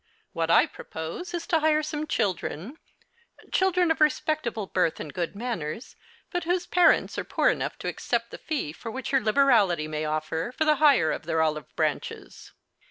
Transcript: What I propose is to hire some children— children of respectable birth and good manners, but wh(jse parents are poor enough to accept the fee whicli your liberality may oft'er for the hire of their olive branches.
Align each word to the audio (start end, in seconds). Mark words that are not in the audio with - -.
What 0.33 0.49
I 0.49 0.65
propose 0.65 1.31
is 1.31 1.45
to 1.45 1.59
hire 1.59 1.83
some 1.83 2.07
children— 2.07 2.79
children 3.53 3.91
of 3.91 4.01
respectable 4.01 4.65
birth 4.65 4.99
and 4.99 5.13
good 5.13 5.35
manners, 5.35 5.95
but 6.31 6.41
wh(jse 6.45 6.71
parents 6.71 7.19
are 7.19 7.23
poor 7.23 7.49
enough 7.51 7.77
to 7.77 7.87
accept 7.87 8.31
the 8.31 8.39
fee 8.39 8.73
whicli 8.73 9.11
your 9.11 9.21
liberality 9.21 9.87
may 9.87 10.01
oft'er 10.03 10.51
for 10.55 10.65
the 10.65 10.77
hire 10.77 11.11
of 11.11 11.27
their 11.27 11.43
olive 11.43 11.75
branches. 11.75 12.51